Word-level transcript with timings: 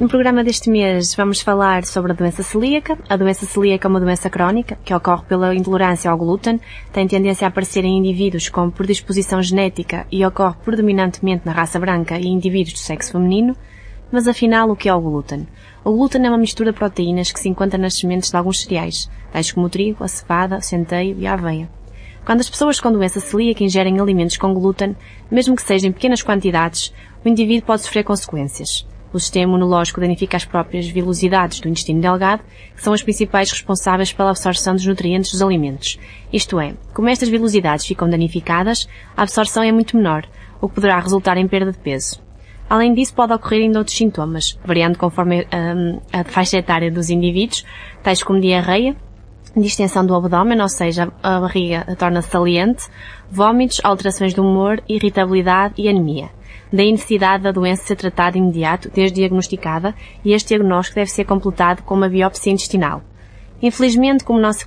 No 0.00 0.06
programa 0.06 0.44
deste 0.44 0.70
mês 0.70 1.12
vamos 1.16 1.40
falar 1.40 1.84
sobre 1.84 2.12
a 2.12 2.14
doença 2.14 2.44
celíaca. 2.44 2.96
A 3.08 3.16
doença 3.16 3.44
celíaca 3.44 3.88
é 3.88 3.90
uma 3.90 3.98
doença 3.98 4.30
crónica 4.30 4.78
que 4.84 4.94
ocorre 4.94 5.24
pela 5.24 5.52
intolerância 5.52 6.08
ao 6.08 6.16
glúten, 6.16 6.60
tem 6.92 7.08
tendência 7.08 7.44
a 7.44 7.48
aparecer 7.48 7.84
em 7.84 7.98
indivíduos 7.98 8.48
com 8.48 8.70
predisposição 8.70 9.42
genética 9.42 10.06
e 10.08 10.24
ocorre 10.24 10.54
predominantemente 10.64 11.44
na 11.44 11.50
raça 11.50 11.80
branca 11.80 12.16
e 12.16 12.28
indivíduos 12.28 12.74
do 12.74 12.78
sexo 12.78 13.10
feminino. 13.10 13.56
Mas 14.12 14.28
afinal, 14.28 14.70
o 14.70 14.76
que 14.76 14.88
é 14.88 14.94
o 14.94 15.00
glúten? 15.00 15.48
O 15.84 15.90
glúten 15.90 16.24
é 16.24 16.28
uma 16.28 16.38
mistura 16.38 16.70
de 16.70 16.78
proteínas 16.78 17.32
que 17.32 17.40
se 17.40 17.48
encontra 17.48 17.76
nas 17.76 17.94
sementes 17.94 18.30
de 18.30 18.36
alguns 18.36 18.60
cereais, 18.60 19.10
tais 19.32 19.50
como 19.50 19.66
o 19.66 19.68
trigo, 19.68 20.04
a 20.04 20.08
cevada, 20.08 20.58
o 20.58 20.62
centeio 20.62 21.16
e 21.18 21.26
a 21.26 21.32
aveia. 21.32 21.68
Quando 22.24 22.38
as 22.38 22.48
pessoas 22.48 22.78
com 22.78 22.92
doença 22.92 23.18
celíaca 23.18 23.64
ingerem 23.64 23.98
alimentos 23.98 24.36
com 24.36 24.54
glúten, 24.54 24.94
mesmo 25.28 25.56
que 25.56 25.62
sejam 25.62 25.90
em 25.90 25.92
pequenas 25.92 26.22
quantidades, 26.22 26.94
o 27.24 27.28
indivíduo 27.28 27.66
pode 27.66 27.82
sofrer 27.82 28.04
consequências. 28.04 28.86
O 29.12 29.18
sistema 29.18 29.44
imunológico 29.44 30.00
danifica 30.00 30.36
as 30.36 30.44
próprias 30.44 30.86
vilosidades 30.86 31.60
do 31.60 31.68
intestino 31.68 32.00
delgado, 32.00 32.42
que 32.76 32.82
são 32.82 32.92
as 32.92 33.02
principais 33.02 33.50
responsáveis 33.50 34.12
pela 34.12 34.30
absorção 34.30 34.74
dos 34.74 34.86
nutrientes 34.86 35.32
dos 35.32 35.40
alimentos. 35.40 35.98
Isto 36.32 36.60
é, 36.60 36.74
como 36.92 37.08
estas 37.08 37.28
vilosidades 37.28 37.86
ficam 37.86 38.08
danificadas, 38.08 38.86
a 39.16 39.22
absorção 39.22 39.62
é 39.62 39.72
muito 39.72 39.96
menor, 39.96 40.26
o 40.60 40.68
que 40.68 40.74
poderá 40.74 40.98
resultar 41.00 41.36
em 41.36 41.48
perda 41.48 41.72
de 41.72 41.78
peso. 41.78 42.20
Além 42.68 42.92
disso, 42.92 43.14
pode 43.14 43.32
ocorrer 43.32 43.62
ainda 43.62 43.78
outros 43.78 43.96
sintomas, 43.96 44.58
variando 44.62 44.98
conforme 44.98 45.46
um, 45.46 46.00
a 46.12 46.22
faixa 46.24 46.58
etária 46.58 46.90
dos 46.90 47.08
indivíduos, 47.08 47.64
tais 48.02 48.22
como 48.22 48.40
diarreia, 48.40 48.94
distensão 49.56 50.04
do 50.04 50.14
abdômen, 50.14 50.60
ou 50.60 50.68
seja, 50.68 51.10
a 51.22 51.40
barriga 51.40 51.86
torna-se 51.98 52.28
saliente, 52.28 52.86
vômitos, 53.30 53.80
alterações 53.82 54.34
do 54.34 54.42
humor, 54.42 54.82
irritabilidade 54.86 55.74
e 55.78 55.88
anemia. 55.88 56.28
Daí 56.72 56.90
necessidade 56.90 57.42
da 57.42 57.52
doença 57.52 57.84
ser 57.84 57.96
tratada 57.96 58.38
imediato, 58.38 58.90
desde 58.94 59.16
diagnosticada, 59.16 59.94
e 60.24 60.32
este 60.32 60.48
diagnóstico 60.48 60.96
deve 60.96 61.10
ser 61.10 61.24
completado 61.24 61.82
com 61.82 61.94
uma 61.94 62.08
biópsia 62.08 62.50
intestinal. 62.50 63.02
Infelizmente, 63.60 64.22
como 64.22 64.38
não 64.38 64.52
se, 64.52 64.64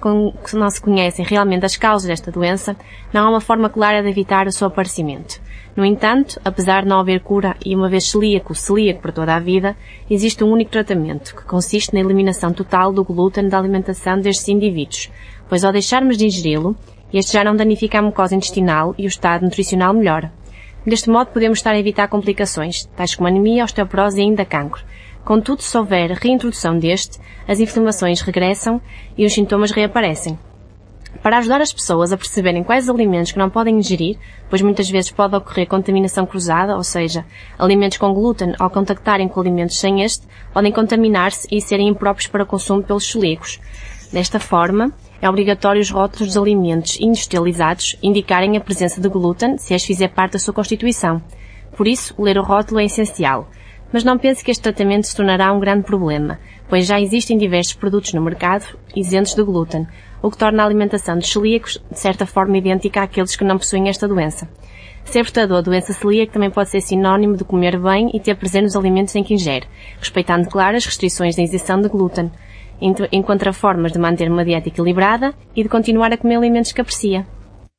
não 0.53 0.69
se 0.69 0.81
conhecem 0.81 1.23
realmente 1.23 1.66
as 1.66 1.78
causas 1.78 2.08
desta 2.08 2.30
doença, 2.30 2.75
não 3.14 3.25
há 3.25 3.30
uma 3.30 3.39
forma 3.39 3.69
clara 3.69 4.03
de 4.03 4.09
evitar 4.09 4.47
o 4.47 4.52
seu 4.52 4.67
aparecimento. 4.67 5.39
No 5.75 5.86
entanto, 5.86 6.42
apesar 6.44 6.84
de 6.84 6.89
não 6.89 7.00
haver 7.00 7.22
cura 7.22 7.56
e 7.66 7.73
uma 7.73 7.88
vez 7.88 8.09
celíaco, 8.09 8.53
celíaco 8.53 9.02
por 9.02 9.14
toda 9.14 9.34
a 9.34 9.39
vida, 9.39 9.78
existe 10.09 10.44
um 10.44 10.52
único 10.52 10.72
tratamento, 10.72 11.34
que 11.34 11.45
consiste 11.45 11.94
na 11.94 12.02
eliminação 12.02 12.52
total 12.52 12.92
do 12.92 13.06
glúten 13.06 13.47
da 13.47 13.58
alimentação 13.58 14.19
destes 14.19 14.50
indivíduos, 14.50 15.09
pois 15.47 15.64
ao 15.64 15.72
deixarmos 15.72 16.17
de 16.17 16.25
ingeri-lo, 16.25 16.75
este 17.14 17.34
já 17.34 17.45
não 17.45 17.56
danifica 17.56 18.00
a 18.00 18.02
mucosa 18.02 18.36
intestinal 18.36 18.94
e 18.97 19.06
o 19.06 19.08
estado 19.08 19.44
nutricional 19.44 19.94
melhora. 19.94 20.34
Deste 20.86 21.10
modo 21.10 21.32
podemos 21.32 21.60
estar 21.60 21.72
a 21.72 21.80
evitar 21.80 22.08
complicações, 22.08 22.86
tais 22.96 23.14
como 23.14 23.28
anemia, 23.28 23.64
osteoporose 23.64 24.20
e 24.20 24.24
ainda 24.24 24.44
cancro. 24.44 24.84
Contudo, 25.24 25.62
se 25.62 25.78
houver 25.78 26.12
reintrodução 26.12 26.80
deste, 26.80 27.20
as 27.48 27.60
inflamações 27.60 28.22
regressam 28.22 28.82
e 29.16 29.26
os 29.26 29.34
sintomas 29.34 29.70
reaparecem. 29.72 30.38
Para 31.22 31.38
ajudar 31.38 31.62
as 31.62 31.72
pessoas 31.72 32.12
a 32.12 32.18
perceberem 32.18 32.64
quais 32.64 32.90
alimentos 32.90 33.32
que 33.32 33.38
não 33.38 33.50
podem 33.50 33.78
ingerir, 33.78 34.18
pois 34.50 34.62
muitas 34.62 34.90
vezes 34.90 35.12
pode 35.12 35.36
ocorrer 35.36 35.68
contaminação 35.68 36.26
cruzada, 36.26 36.76
ou 36.76 36.84
seja, 36.84 37.26
alimentos 37.59 38.00
com 38.00 38.12
glúten 38.14 38.56
ao 38.58 38.70
contactarem 38.72 39.28
com 39.28 39.40
alimentos 39.40 39.78
sem 39.78 40.02
este, 40.02 40.26
podem 40.52 40.72
contaminar-se 40.72 41.48
e 41.52 41.62
serem 41.62 41.90
impróprios 41.90 42.28
para 42.28 42.46
consumo 42.46 42.82
pelos 42.82 43.06
celíacos. 43.06 43.59
Desta 44.12 44.42
forma, 44.42 44.92
é 45.22 45.30
obrigatório 45.30 45.81
os 45.81 45.90
rótulos 45.90 46.28
dos 46.28 46.38
alimentos 46.38 47.00
industrializados 47.00 47.96
indicarem 48.03 48.58
a 48.58 48.62
presença 48.62 49.00
de 49.00 49.08
glúten 49.08 49.58
se 49.58 49.74
este 49.74 49.88
fizer 49.88 50.09
parte 50.09 50.34
da 50.34 50.40
sua 50.40 50.53
constituição. 50.53 51.22
Por 51.78 51.88
isso, 51.88 52.13
ler 52.22 52.38
o 52.38 52.44
rótulo 52.44 52.81
é 52.81 52.86
essencial. 52.86 53.50
Mas 53.94 54.03
não 54.03 54.18
pense 54.18 54.44
que 54.44 54.52
este 54.52 54.63
tratamento 54.63 55.08
se 55.08 55.16
tornará 55.16 55.52
um 55.53 55.59
grande 55.59 55.84
problema, 55.84 56.40
pois 56.68 56.86
já 56.86 57.00
existem 57.00 57.38
diversos 57.38 57.74
produtos 57.74 58.13
no 58.13 58.22
mercado 58.22 58.66
isentos 58.94 59.34
de 59.34 59.44
glúten, 59.44 59.88
o 60.22 60.30
que 60.30 60.38
torna 60.38 60.63
a 60.63 60.66
alimentação 60.66 61.18
dos 61.18 61.31
celíacos 61.31 61.81
de 61.90 62.00
certa 62.00 62.25
forma 62.25 62.57
idêntica 62.57 63.03
àqueles 63.03 63.36
que 63.36 63.46
não 63.46 63.57
possuem 63.57 63.88
esta 63.88 64.07
doença. 64.07 64.47
Ser 65.06 65.24
portador 65.24 65.57
da 65.57 65.72
doença 65.72 65.94
celíaca 65.94 66.34
também 66.34 66.50
pode 66.50 66.69
ser 66.69 66.81
sinónimo 66.81 67.38
de 67.38 67.44
comer 67.44 67.80
bem 67.80 68.09
e 68.13 68.19
ter 68.19 68.36
prazer 68.36 68.62
nos 68.62 68.75
alimentos 68.75 69.16
em 69.16 69.24
que 69.24 69.34
ingere, 69.34 69.68
respeitando 70.00 70.50
claras 70.50 70.86
restrições 70.86 71.36
da 71.36 71.44
isenção 71.44 71.81
de 71.81 71.90
glúten 71.90 72.30
encontra 73.12 73.53
formas 73.53 73.92
de 73.92 74.00
manter 74.00 74.30
uma 74.30 74.44
dieta 74.44 74.69
equilibrada 74.69 75.34
e 75.56 75.64
de 75.64 75.69
continuar 75.69 76.12
a 76.12 76.18
comer 76.18 76.38
alimentos 76.38 76.72
que 76.72 76.81
aprecia. 76.81 77.25